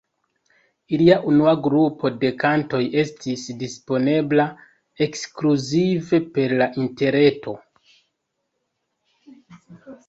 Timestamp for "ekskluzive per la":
5.09-6.71